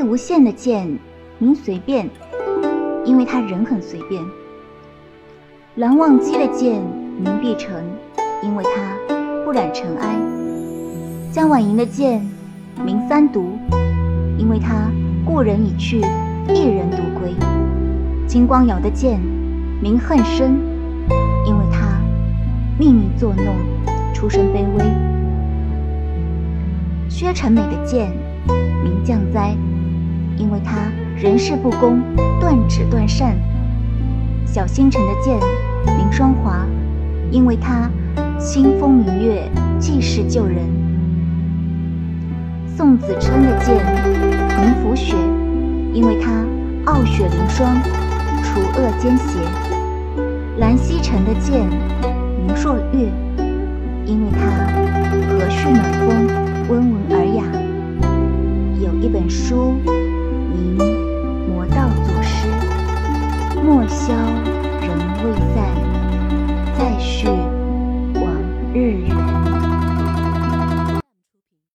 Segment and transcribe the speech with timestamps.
[0.00, 0.98] 魏无羡的剑
[1.38, 2.08] 名随便，
[3.04, 4.24] 因为他人很随便；
[5.74, 6.80] 蓝忘机的剑
[7.22, 7.76] 名碧城，
[8.42, 8.70] 因为他
[9.44, 10.16] 不染尘埃；
[11.30, 12.26] 江晚莹的剑
[12.82, 13.58] 名三毒，
[14.38, 14.90] 因为他
[15.22, 15.98] 故人已去，
[16.48, 17.34] 一人独归；
[18.26, 19.20] 金光瑶的剑
[19.82, 20.58] 名恨深，
[21.46, 22.00] 因为他
[22.78, 23.54] 命运作弄，
[24.14, 24.82] 出身卑微；
[27.06, 28.10] 薛成美的剑
[28.82, 29.54] 名降灾。
[30.40, 32.00] 因为他人事不公，
[32.40, 33.34] 断指断扇；
[34.46, 35.38] 小星辰的剑
[35.98, 36.66] 名双华，
[37.30, 37.90] 因为他
[38.38, 39.46] 清风明月，
[39.78, 40.64] 济世救人；
[42.74, 43.76] 宋子琛的剑
[44.56, 45.14] 名拂雪，
[45.92, 46.30] 因为他
[46.90, 47.76] 傲雪凌霜，
[48.42, 49.36] 除恶奸邪；
[50.56, 51.68] 蓝曦臣的剑
[52.46, 53.12] 名朔月，
[54.06, 54.40] 因为他
[55.36, 56.26] 和煦暖风，
[56.70, 57.44] 温文尔雅。
[58.80, 59.74] 有一本书。
[60.50, 60.76] 明
[61.48, 62.46] 魔道祖师
[63.62, 64.49] 莫萧